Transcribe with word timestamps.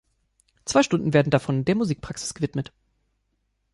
Zwei 0.65 0.81
Stunden 0.81 1.13
werden 1.13 1.29
davon 1.29 1.63
der 1.63 1.75
Musikpraxis 1.75 2.33
gewidmet. 2.33 2.73